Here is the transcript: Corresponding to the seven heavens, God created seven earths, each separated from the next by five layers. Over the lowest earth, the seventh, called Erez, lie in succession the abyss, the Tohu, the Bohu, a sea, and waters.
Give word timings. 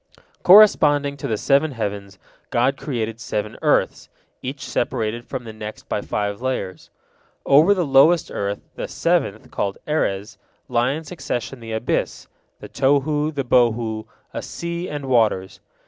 Corresponding 0.41 1.15
to 1.17 1.27
the 1.27 1.37
seven 1.37 1.73
heavens, 1.73 2.17
God 2.49 2.75
created 2.75 3.19
seven 3.19 3.55
earths, 3.61 4.09
each 4.41 4.65
separated 4.65 5.27
from 5.27 5.43
the 5.43 5.53
next 5.53 5.87
by 5.87 6.01
five 6.01 6.41
layers. 6.41 6.89
Over 7.45 7.75
the 7.75 7.85
lowest 7.85 8.31
earth, 8.31 8.61
the 8.73 8.87
seventh, 8.87 9.51
called 9.51 9.77
Erez, 9.87 10.37
lie 10.67 10.93
in 10.93 11.03
succession 11.03 11.59
the 11.59 11.73
abyss, 11.73 12.27
the 12.59 12.67
Tohu, 12.67 13.31
the 13.31 13.45
Bohu, 13.45 14.07
a 14.33 14.41
sea, 14.41 14.89
and 14.89 15.05
waters. 15.05 15.59